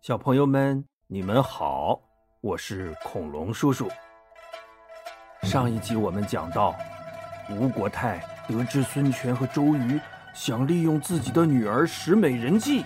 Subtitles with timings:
[0.00, 2.00] 小朋友们，你们好，
[2.40, 3.86] 我是恐龙叔叔。
[5.42, 6.74] 上一集我们讲到，
[7.50, 8.18] 吴国太
[8.48, 10.00] 得知孙权和周瑜
[10.32, 12.82] 想利用自己的女儿使美人计，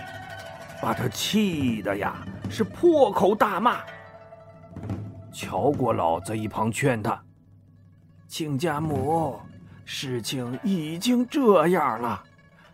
[0.82, 2.17] 把他气的呀
[2.50, 3.78] 是破口大骂。
[5.33, 7.22] 乔国老在一旁劝他
[8.26, 9.38] ：“亲家母，
[9.85, 12.21] 事情已经这样了，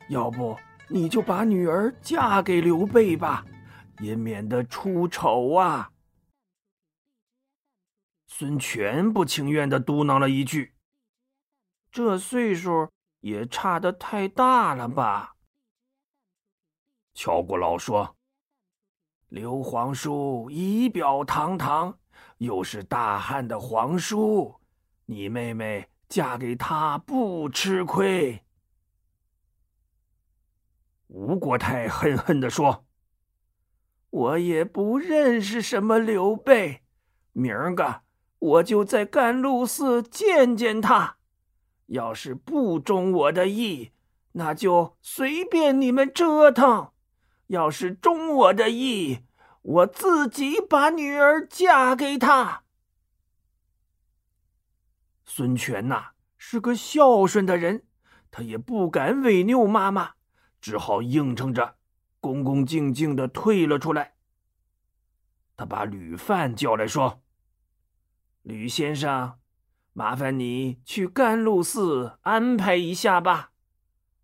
[0.09, 0.57] 要不
[0.89, 3.45] 你就把女儿嫁给刘备吧。”
[4.01, 5.93] 也免得出丑啊！
[8.27, 10.75] 孙权不情愿的嘟囔了一句
[11.93, 15.35] ：“这岁数也差的太大了吧？”
[17.13, 18.17] 乔国老说
[19.29, 21.99] ：“刘皇叔仪表堂堂，
[22.39, 24.61] 又是大汉的皇叔，
[25.05, 28.43] 你妹妹嫁给他不吃亏。”
[31.09, 32.87] 吴国太恨恨的说。
[34.11, 36.83] 我也不认识什么刘备，
[37.33, 38.03] 明儿个
[38.39, 41.17] 我就在甘露寺见见他。
[41.87, 43.93] 要是不中我的意，
[44.33, 46.93] 那就随便你们折腾；
[47.49, 49.21] 要是中我的意，
[49.63, 52.63] 我自己把女儿嫁给他。
[55.25, 57.85] 孙权呐是个孝顺的人，
[58.31, 60.13] 他也不敢违拗妈妈，
[60.61, 61.77] 只好应承着。
[62.21, 64.15] 恭恭敬敬的退了出来。
[65.57, 67.23] 他把吕范叫来说
[68.43, 69.39] ：“吕先生，
[69.93, 73.53] 麻烦你去甘露寺安排一下吧，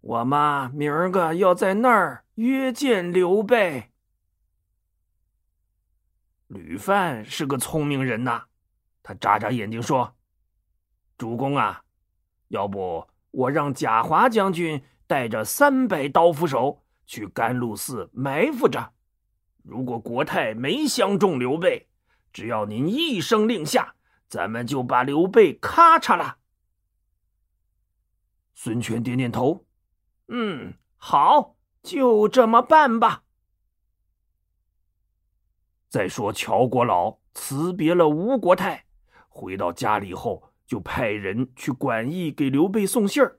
[0.01, 3.91] 我妈明儿个要在那儿约见刘备。”
[6.49, 8.45] 吕范是个聪明人呐，
[9.03, 10.17] 他眨眨眼睛说
[11.19, 11.83] ：“主公啊，
[12.49, 18.93] 要不我让贾华将军带着三百刀斧手。”去甘露寺埋伏着，
[19.63, 21.89] 如果国泰没相中刘备，
[22.33, 23.95] 只要您一声令下，
[24.29, 26.39] 咱们就把刘备咔嚓了。
[28.55, 29.65] 孙权点点头，
[30.29, 33.23] 嗯，好，就这么办吧。
[35.89, 38.87] 再说乔国老辞别了吴国泰，
[39.29, 43.39] 回到家里后，就派人去馆驿给刘备送信儿，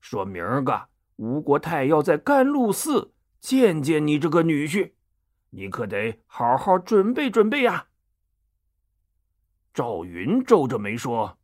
[0.00, 0.88] 说明儿个。
[1.16, 4.92] 吴国太要在甘露寺见见你这个女婿，
[5.50, 7.86] 你可得好好准备准备呀。
[9.72, 11.38] 赵云皱着眉说：“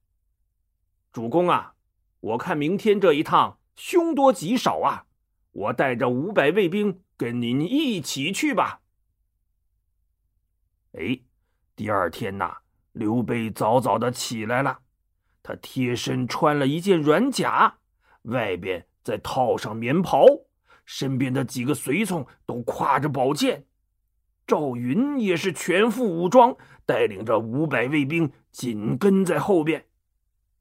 [1.12, 1.74] 主公啊，
[2.20, 5.06] 我看明天这一趟凶多吉少啊，
[5.52, 8.80] 我带着五百卫兵跟您一起去吧。”
[10.98, 11.20] 哎，
[11.76, 12.58] 第二天呐，
[12.92, 14.80] 刘备早早的起来了，
[15.42, 17.78] 他贴身穿了一件软甲，
[18.22, 18.88] 外边。
[19.10, 20.24] 再套上棉袍，
[20.84, 23.66] 身边的几个随从都挎着宝剑，
[24.46, 26.56] 赵云也是全副武装，
[26.86, 29.84] 带领着五百卫兵紧跟在后边。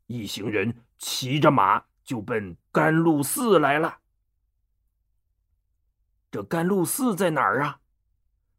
[0.08, 4.00] 一行人骑着马就奔甘露寺来了。
[6.32, 7.82] 这甘露寺在哪儿啊？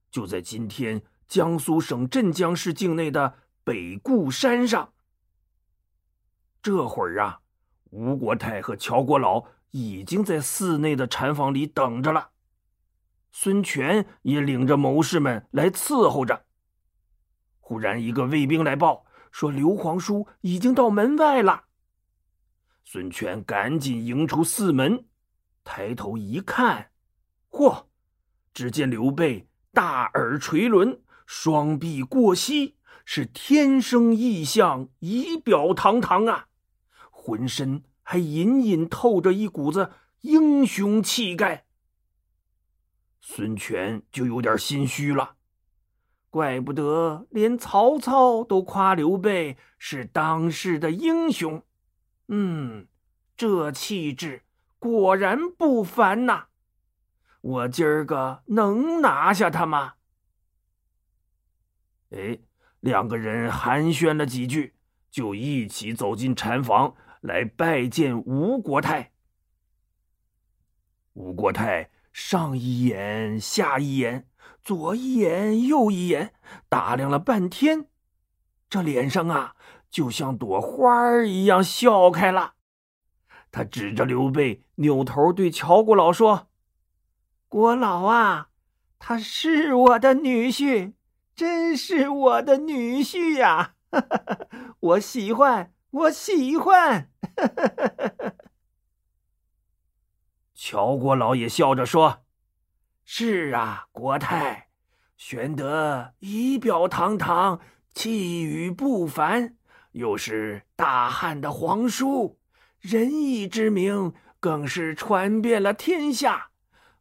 [0.09, 4.93] 就在今天江苏省镇江市境内的北固山上。
[6.62, 7.41] 这会儿啊，
[7.91, 9.45] 吴国太和乔国老。
[9.70, 12.31] 已经在寺内的禅房里等着了，
[13.31, 16.47] 孙权也领着谋士们来伺候着。
[17.60, 21.66] 忽然，一个卫兵来报说：“刘皇叔已经到门外了。”
[22.84, 25.06] 孙权赶紧迎出寺门，
[25.62, 26.91] 抬头一看，
[27.50, 27.87] 嚯！
[28.52, 36.48] 只见刘备大耳垂纶，双臂过膝，是天生异象，仪表堂堂啊，
[37.12, 37.84] 浑身。
[38.10, 41.65] 还隐隐透着一股子英雄气概，
[43.21, 45.37] 孙权就有点心虚了。
[46.28, 51.62] 怪不得连曹操都夸刘备是当世的英雄，
[52.26, 52.88] 嗯，
[53.37, 54.43] 这气质
[54.81, 56.47] 果然不凡呐！
[57.41, 59.93] 我今儿个能拿下他吗？
[62.11, 62.40] 哎，
[62.81, 64.75] 两个人寒暄了几句，
[65.12, 66.96] 就一起走进禅房。
[67.20, 69.12] 来拜见吴国太。
[71.12, 74.28] 吴国太上一眼下一眼，
[74.62, 76.32] 左一眼右一眼，
[76.69, 77.87] 打量了半天，
[78.69, 79.55] 这脸上啊，
[79.90, 82.55] 就像朵花儿一样笑开了。
[83.52, 86.49] 他指着刘备，扭头对乔国老说
[87.49, 88.50] ：“国老啊，
[88.99, 90.94] 他是我的女婿，
[91.34, 93.75] 真是我的女婿呀！
[94.81, 97.10] 我喜欢。”我喜欢，
[100.54, 102.25] 乔国老也笑着说
[103.04, 104.69] ：“是啊，国太，
[105.16, 107.60] 玄德仪表堂堂，
[107.92, 109.56] 气宇不凡，
[109.92, 112.38] 又是大汉的皇叔，
[112.78, 116.50] 仁义之名更是传遍了天下。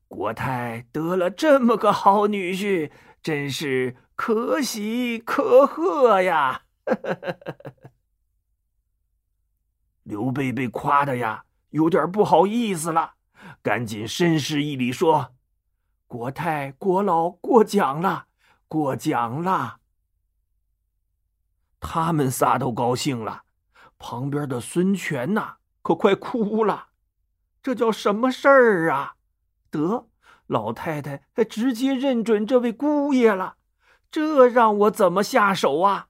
[0.08, 2.92] 国太得了这么个好女婿，
[3.22, 6.64] 真是可喜可贺呀！
[10.10, 13.14] 刘备被夸的呀，有点不好意思了，
[13.62, 15.36] 赶紧深施一礼说。
[16.08, 18.26] 国太、国老过奖了，
[18.68, 19.78] 过奖了。
[21.80, 23.44] 他们仨都高兴了，
[24.00, 26.88] 旁边的孙权呐，可快哭了。
[27.62, 29.14] 这叫什么事儿啊？
[29.70, 30.08] 得，
[30.48, 33.58] 老太太还直接认准这位姑爷了，
[34.10, 36.08] 这让我怎么下手啊？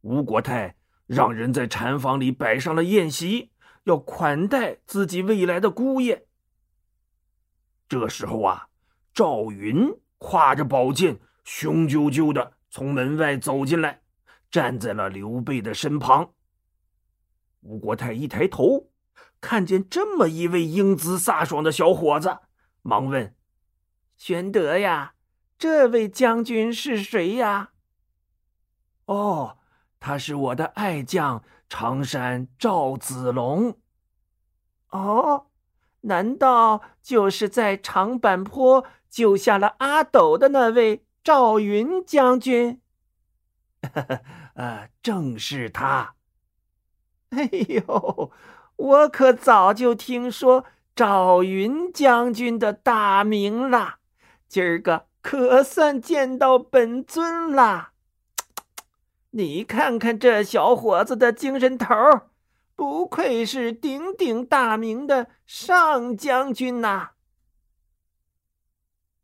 [0.00, 3.50] 吴国太让人在禅房里摆上了宴席，
[3.84, 6.26] 要款待自己未来的姑爷。
[7.88, 8.68] 这时候啊，
[9.12, 14.00] 赵云挎着宝剑，雄赳赳的从门外走进来，
[14.50, 16.32] 站在了刘备的身旁。
[17.60, 18.90] 吴国太一抬头，
[19.40, 22.38] 看见这么一位英姿飒爽的小伙子，
[22.82, 23.34] 忙问
[24.16, 25.14] ：“玄德呀，
[25.58, 27.72] 这位将军是谁呀
[29.06, 29.58] ？”“哦，
[30.04, 33.78] 他是我的爱将常山赵子龙。
[34.90, 35.46] ”“哦。”
[36.06, 42.82] 难道就是在长坂坡救下了阿斗的那位赵云将军？
[44.52, 46.16] 呃，正是他。
[47.30, 48.30] 哎呦，
[48.76, 53.94] 我可早就听说赵云将军的大名了，
[54.46, 57.92] 今儿个可算见到本尊了。
[59.36, 61.94] 你看看这小伙子的精神头。
[62.76, 67.10] 不愧是鼎鼎大名的上将军呐！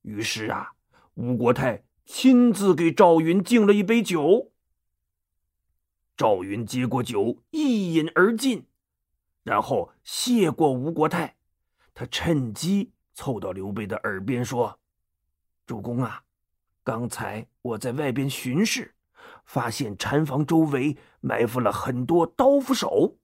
[0.03, 0.73] 于是啊，
[1.15, 4.53] 吴国太亲自给赵云敬了一杯酒。
[6.17, 8.67] 赵云接过酒，一饮而尽，
[9.43, 11.37] 然后谢过吴国太。
[11.95, 14.79] 他趁机凑到刘备的耳边说
[15.67, 16.23] ：“主公啊，
[16.85, 18.95] 刚才我在外边巡视，
[19.45, 23.19] 发现禅房周围埋伏了很多刀斧手。”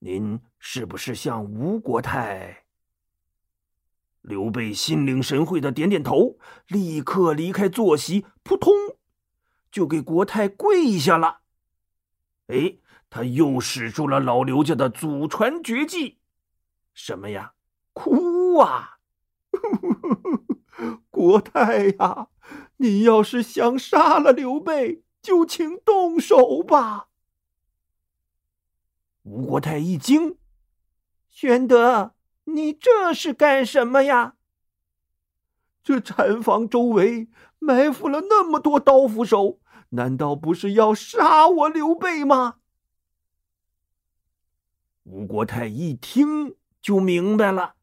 [0.00, 2.64] 您是不是向吴国太？
[4.20, 8.72] 刘备心领神会的点点头，立刻离开坐席，扑通，
[9.70, 11.40] 就给国太跪下了。
[12.48, 12.78] 哎，
[13.08, 16.18] 他又使出了老刘家的祖传绝技，
[16.92, 17.54] 什么呀？
[17.92, 18.98] 哭啊！
[21.10, 22.28] 国太呀，
[22.78, 27.08] 你要是想杀了刘备，就请动手吧。
[29.22, 30.36] 吴国太一惊
[31.30, 34.34] ：“玄德，你这是干什么呀？
[35.82, 39.60] 这禅房周围埋伏了那么多刀斧手，
[39.90, 42.56] 难道不是要杀我刘备吗？”
[45.04, 47.76] 吴国太一听就明白了，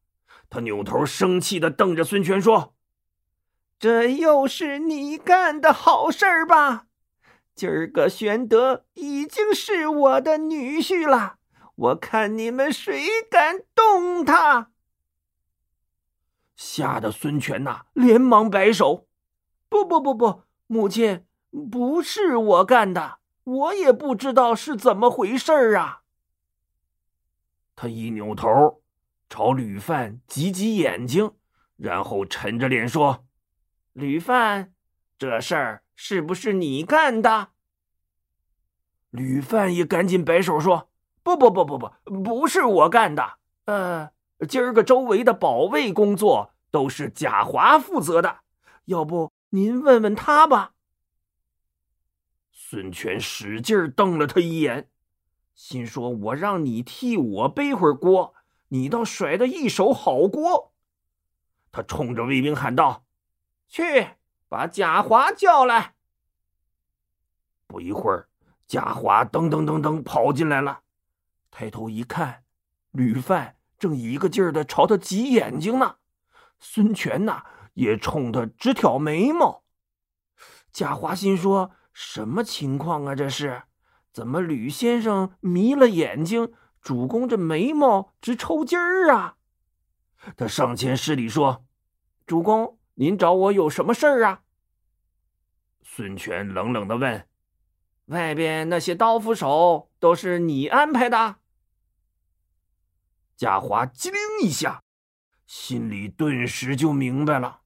[0.48, 2.76] 他扭头生气的瞪着孙权说
[3.80, 6.86] ：“这又是你干的好事儿吧？”
[7.54, 11.36] 今儿个玄德已经是我的女婿了，
[11.74, 14.70] 我看你们谁敢动他？
[16.56, 19.06] 吓得孙权呐，连忙摆手
[19.68, 21.26] ：“不不不不，母亲，
[21.70, 26.02] 不是我干的，我也不知道是怎么回事啊。”
[27.76, 28.82] 他一扭头，
[29.28, 31.32] 朝吕范挤挤眼睛，
[31.76, 33.26] 然后沉着脸说
[33.92, 34.72] ：“吕范，
[35.18, 37.50] 这事儿。”是不是你干的？
[39.10, 40.88] 吕范也赶紧摆手说
[41.22, 41.90] ：“不不不不不，
[42.22, 43.34] 不是我干的。
[43.66, 44.10] 呃，
[44.48, 48.38] 今儿个周围的保卫工作都是贾华负责的，
[48.86, 50.72] 要不您问问他吧。”
[52.50, 54.88] 孙权使劲瞪了他一眼，
[55.54, 58.34] 心说：“我让你替我背会锅，
[58.68, 60.72] 你倒甩的一手好锅。”
[61.70, 63.04] 他冲着卫兵喊道
[63.68, 63.82] ：“去！”
[64.52, 65.94] 把贾华叫来。
[67.66, 68.28] 不一会儿，
[68.66, 70.82] 贾华噔噔噔噔跑进来了，
[71.50, 72.44] 抬头一看，
[72.90, 75.96] 吕范正一个劲儿的朝他挤眼睛呢。
[76.60, 79.64] 孙权呐，也冲他直挑眉毛。
[80.70, 83.14] 贾华心说：什么情况啊？
[83.14, 83.62] 这是
[84.12, 89.36] 怎么吕先生迷了眼睛，主公这眉毛直抽筋儿啊？
[90.36, 91.64] 他上前施礼说
[92.26, 94.42] ：“主公。”您找我有什么事儿啊？
[95.82, 97.26] 孙权冷冷的问
[98.06, 101.36] ：“外边那些刀斧手都是你安排的？”
[103.36, 104.82] 贾华机灵一下，
[105.46, 107.60] 心里顿时就明白了：“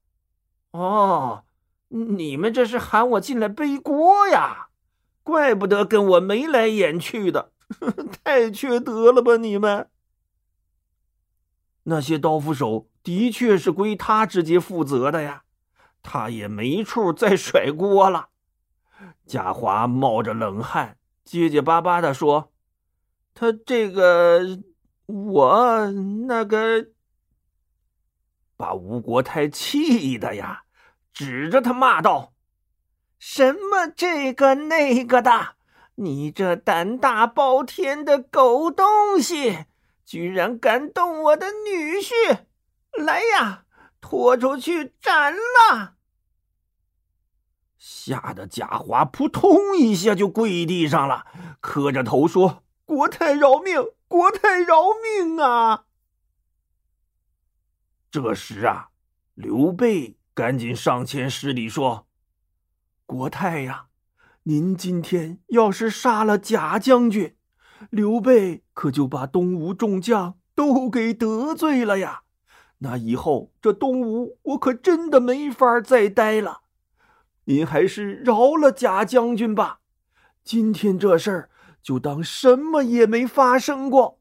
[0.71, 1.45] 哦，
[1.89, 4.69] 你们这是喊我进来背锅呀？
[5.23, 7.51] 怪不得跟我眉来眼去的，
[8.23, 9.89] 太缺德了吧你们！
[11.89, 15.43] 那些刀斧手的确是归他直接负责的呀，
[16.03, 18.27] 他也没处再甩锅了。
[19.25, 22.51] 贾华冒着冷汗，结结巴巴的说
[23.33, 24.59] ：“他这个，
[25.05, 25.91] 我
[26.27, 26.87] 那个，
[28.57, 30.63] 把吴国太气的呀，
[31.13, 32.33] 指着他骂道
[33.17, 35.55] ：‘什么这个那个的，
[35.95, 39.67] 你这胆大包天的狗东西！’”
[40.07, 42.45] 居然敢动我的女婿！
[42.93, 43.65] 来呀，
[43.99, 45.97] 拖出去斩了！
[47.77, 51.27] 吓得贾华扑通一下就跪地上了，
[51.59, 55.87] 磕着头说：“国太饶命，国太饶命啊！”
[58.09, 58.91] 这时啊，
[59.33, 62.07] 刘备赶紧上前施礼说
[63.05, 63.87] ：“国太呀，
[64.43, 67.35] 您今天要是杀了贾将军。”
[67.89, 72.23] 刘备可就把东吴众将都给得罪了呀！
[72.79, 76.61] 那以后这东吴我可真的没法再待了。
[77.45, 79.79] 您还是饶了贾将军吧，
[80.43, 81.49] 今天这事儿
[81.81, 84.19] 就当什么也没发生过。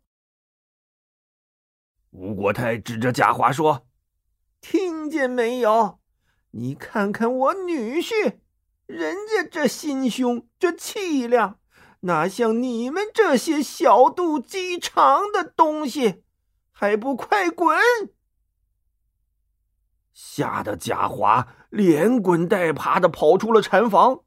[2.11, 3.87] 吴国太指着贾华说
[4.63, 5.99] ：“听见没有？
[6.53, 8.37] 你看看我女婿，
[8.87, 11.59] 人家这心胸，这气量。”
[12.01, 16.23] 哪像你们这些小肚鸡肠的东西，
[16.71, 17.77] 还不快滚！
[20.13, 24.21] 吓得贾华连滚带爬的跑出了禅房。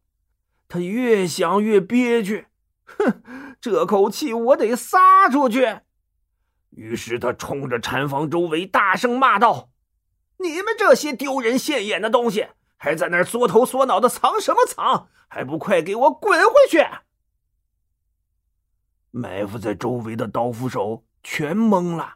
[0.68, 2.48] 他越想越憋屈，
[2.86, 5.80] 哼，这口气我得撒出去。
[6.70, 9.72] 于是他冲着禅房周围大声骂道
[10.38, 15.10] ：“你们这些丢人现眼的东西，还在那儿缩头缩脑的藏什么藏？
[15.28, 16.80] 还不快给我滚回去！”
[19.12, 22.16] 埋伏在周围的刀斧手全懵了，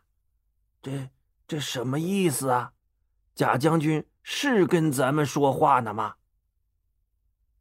[0.82, 1.10] 这
[1.48, 2.74] 这什么意思啊？
[3.36, 6.16] 贾将军是跟咱们说话呢吗？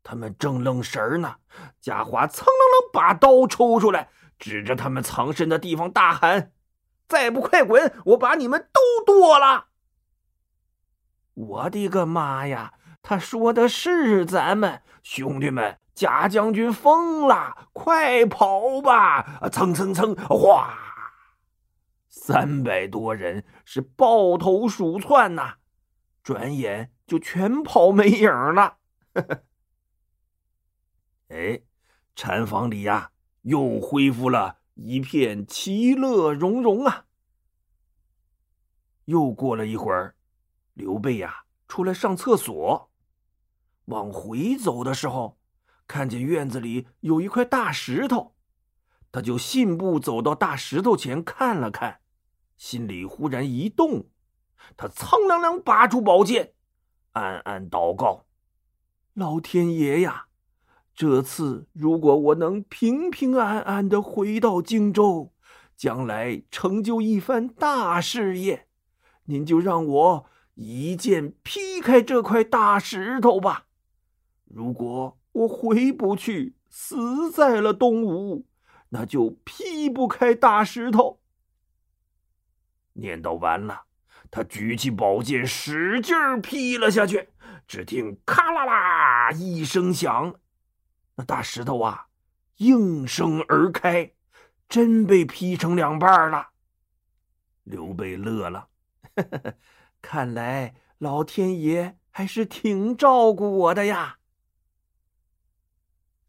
[0.02, 1.36] 他们正愣神呢，
[1.80, 6.52] 贾华噌楞楞把刀抽出来，指着他们藏身的地方大喊
[7.08, 9.68] ：“再不快滚，我把你们都剁了！”
[11.34, 12.74] 我的个妈呀！
[13.00, 15.78] 他说的是咱们兄弟们。
[15.94, 19.48] 贾将军疯了，快跑吧！
[19.50, 20.78] 蹭蹭蹭，哗！
[22.08, 25.56] 三百多人是抱头鼠窜呐，
[26.22, 28.78] 转眼就全跑没影了。
[31.28, 31.60] 哎，
[32.14, 33.10] 禅房里呀，
[33.42, 37.04] 又恢复了一片其乐融融啊。
[39.04, 40.14] 又过了一会儿，
[40.72, 42.90] 刘备呀出来上厕所，
[43.86, 45.38] 往回走的时候。
[45.92, 48.34] 看见院子里有一块大石头，
[49.12, 52.00] 他就信步走到大石头前看了看，
[52.56, 54.06] 心里忽然一动，
[54.74, 56.54] 他苍凉凉拔出宝剑，
[57.10, 58.24] 暗暗祷告
[59.12, 60.28] ：“老天爷呀，
[60.94, 65.34] 这次如果我能平平安安的回到荆州，
[65.76, 68.66] 将来成就一番大事业，
[69.24, 73.66] 您就让我一剑劈开这块大石头吧。
[74.46, 78.46] 如果……”我回不去，死在了东吴，
[78.90, 81.20] 那就劈不开大石头。
[82.94, 83.84] 念叨完了，
[84.30, 87.30] 他举起宝剑，使劲劈了下去。
[87.66, 90.34] 只听“咔啦啦”一声响，
[91.14, 92.08] 那大石头啊，
[92.56, 94.12] 应声而开，
[94.68, 96.48] 真被劈成两半了。
[97.62, 98.68] 刘备乐了，
[100.02, 104.18] 看来老天爷还是挺照顾我的呀。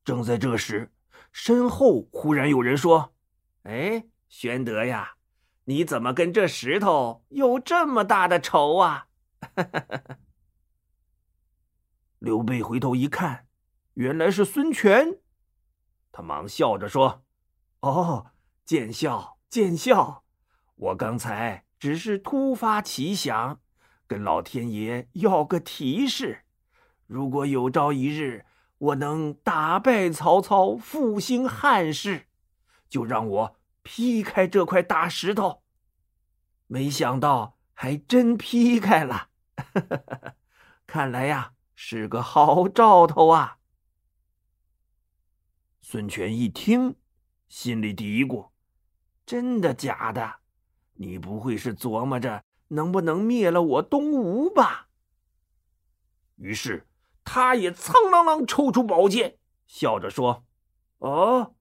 [0.03, 0.91] 正在这时，
[1.31, 3.13] 身后忽然有人说
[3.63, 5.15] ：“哎，玄德呀，
[5.63, 9.07] 你怎么跟这石头有这么大的仇啊？”
[12.19, 13.47] 刘备回头一看，
[13.93, 15.19] 原来是孙权，
[16.11, 17.23] 他忙笑着说
[17.79, 18.31] ：“哦，
[18.65, 20.23] 见笑见笑，
[20.75, 23.61] 我刚才只是突发奇想，
[24.05, 26.43] 跟老天爷要个提示，
[27.07, 28.45] 如果有朝一日……”
[28.83, 32.27] 我能打败曹操，复兴汉室，
[32.89, 35.63] 就让我劈开这块大石头。
[36.67, 39.29] 没想到还真劈开了，
[40.85, 43.59] 看来呀是个好兆头啊。
[45.81, 46.97] 孙权一听，
[47.47, 48.49] 心里嘀咕
[49.25, 50.39] ：“真的假的？
[50.95, 54.89] 你不会是琢磨着能不能灭了我东吴吧？”
[56.35, 56.85] 于是
[57.23, 60.43] 他也苍啷啷抽出宝剑，笑着说
[60.99, 61.55] ：“哦，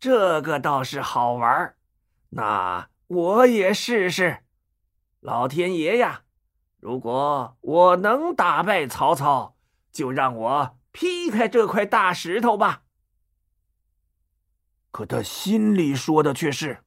[0.00, 1.76] 这个倒是好玩
[2.30, 4.44] 那我也试试。
[5.20, 6.22] 老天爷呀，
[6.80, 9.56] 如果我能打败曹操，
[9.92, 12.82] 就让我劈开这块大石头吧。”
[14.90, 16.84] 可他心里说的却是：“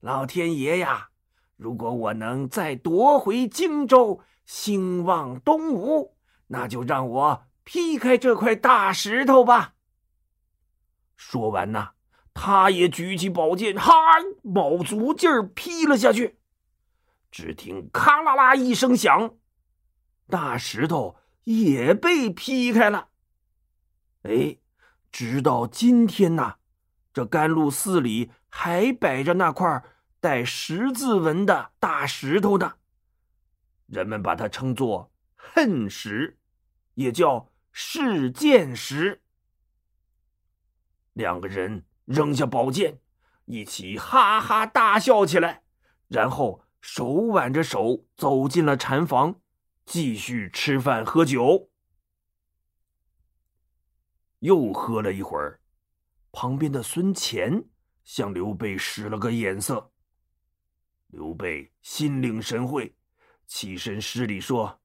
[0.00, 1.10] 老天爷呀，
[1.56, 6.15] 如果我能再夺回荆州，兴旺东吴。”
[6.48, 9.74] 那就让我劈开这块大石头吧。
[11.16, 11.90] 说完呢，
[12.34, 13.92] 他也举起宝剑，哈，
[14.42, 16.38] 卯足劲儿劈了下去。
[17.30, 19.34] 只听咔啦啦一声响，
[20.28, 23.08] 大石头也被劈开了。
[24.22, 24.58] 哎，
[25.10, 26.56] 直到今天呐，
[27.12, 29.82] 这甘露寺里还摆着那块
[30.20, 32.74] 带十字纹的大石头呢。
[33.86, 35.10] 人们把它称作。
[35.54, 36.38] 恨时，
[36.94, 39.22] 也叫试剑时。
[41.12, 43.00] 两个人扔下宝剑，
[43.46, 45.62] 一起哈哈大笑起来，
[46.08, 49.40] 然后手挽着手走进了禅房，
[49.84, 51.70] 继续吃饭喝酒。
[54.40, 55.60] 又喝了一会儿，
[56.32, 57.64] 旁边的孙乾
[58.04, 59.92] 向刘备使了个眼色。
[61.08, 62.94] 刘备心领神会，
[63.46, 64.80] 起身施礼说。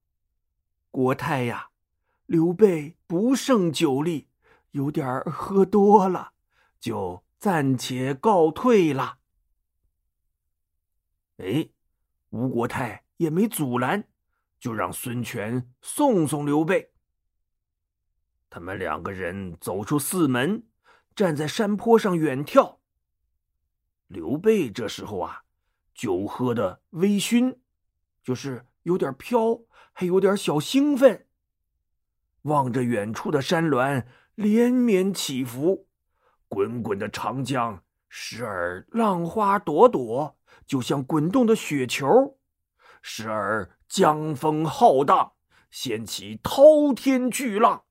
[0.92, 1.70] 国太呀，
[2.26, 4.28] 刘备不胜酒力，
[4.72, 6.34] 有点喝多了，
[6.80, 9.20] 就暂且告退了。
[11.38, 11.70] 哎，
[12.30, 14.08] 吴国太也没阻拦，
[14.60, 16.92] 就让孙权送送刘备。
[18.50, 20.68] 他们两个人走出寺门，
[21.16, 22.80] 站在山坡上远眺。
[24.08, 25.46] 刘备这时候啊，
[25.96, 27.58] 酒喝的微醺，
[28.22, 29.62] 就是有点飘。
[29.94, 31.28] 还有点小兴奋，
[32.44, 35.90] 望着远处的山峦连绵起伏，
[36.48, 42.38] 滚滚的长江时而浪花朵朵，就像滚动的雪球；
[43.02, 45.34] 时而江风浩荡，
[45.70, 47.84] 掀起滔天巨浪。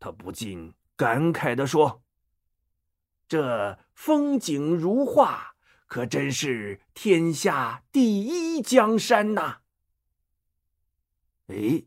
[0.00, 2.02] 他不禁感慨地说
[3.28, 5.54] ：“这风景如画，
[5.86, 9.60] 可真是天下第一江山呐！”
[11.48, 11.84] 哎，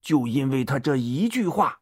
[0.00, 1.80] 就因为他这一句话，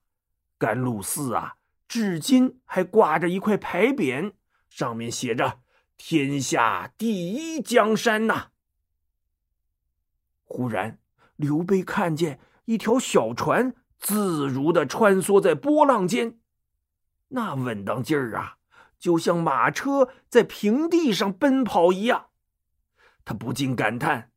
[0.56, 4.34] 甘露寺啊，至今还挂着一块牌匾，
[4.68, 5.60] 上面写着
[5.98, 8.50] “天下第一江山”呐。
[10.44, 10.98] 忽然，
[11.36, 16.38] 刘备看见一条小船自如的穿梭在波浪间，
[17.28, 18.56] 那稳当劲儿啊，
[18.98, 22.30] 就像马车在平地上奔跑一样。
[23.24, 24.32] 他不禁感叹：“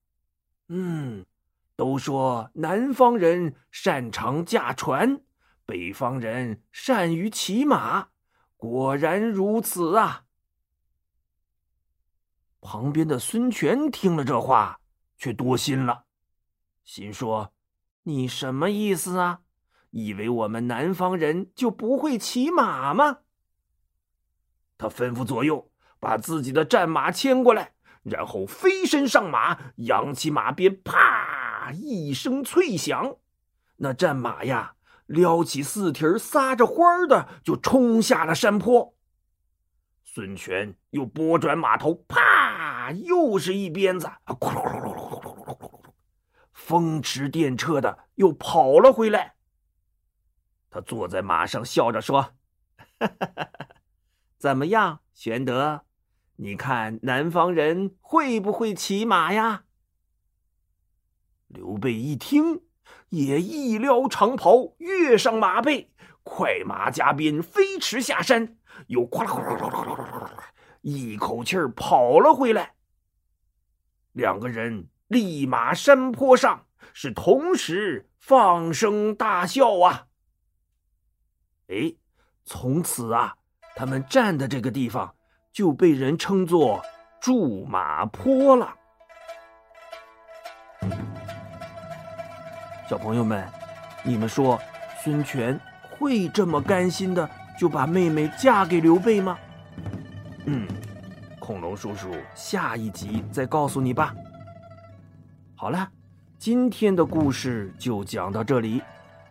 [0.68, 1.26] 嗯。”
[1.82, 5.20] 都说南方人擅长驾船，
[5.66, 8.10] 北方人善于骑马，
[8.56, 10.26] 果然如此啊！
[12.60, 14.80] 旁边的孙权听了这话，
[15.18, 16.04] 却多心了，
[16.84, 17.52] 心说
[18.06, 19.40] ：“你什么意思啊？
[19.90, 23.22] 以为我们南方人就不会骑马吗？”
[24.78, 31.11] 他吩咐左右把自己的战马牵过来，然后飞身上马，扬起马鞭，啪！
[31.70, 33.18] 一声脆响，
[33.76, 34.74] 那战马呀，
[35.06, 38.96] 撩起四蹄撒着欢的就冲下了山坡。
[40.04, 44.10] 孙权又拨转马头，啪，又是一鞭子，
[46.52, 49.36] 风驰电掣的又跑了回来。
[50.70, 52.34] 他坐在马上，笑着说
[54.38, 55.86] ：“怎么样，玄德？
[56.38, 59.64] 你看南方人会不会骑马呀？”
[61.54, 62.62] 刘备一听，
[63.10, 65.92] 也一撩长袍，跃上马背，
[66.24, 72.74] 快马加鞭，飞驰下山，又哗啦哗啦哗啦，一口气儿跑了回来。
[74.14, 80.08] 两个人立马山坡上，是同时放声大笑啊！
[81.68, 81.94] 哎，
[82.46, 83.36] 从此啊，
[83.76, 85.16] 他们站的这个地方
[85.52, 86.82] 就被人称作
[87.22, 88.78] 驻马坡了。
[92.92, 93.48] 小朋友们，
[94.04, 94.60] 你们说
[95.02, 95.58] 孙权
[95.90, 99.40] 会这么甘心的就把妹妹嫁给刘备吗？
[100.44, 100.68] 嗯，
[101.40, 104.14] 恐龙叔叔下一集再告诉你吧。
[105.56, 105.90] 好了，
[106.38, 108.82] 今天的故事就讲到这里，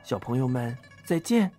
[0.02, 1.52] 小朋友们再见。